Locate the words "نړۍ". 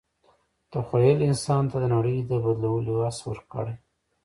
1.95-2.17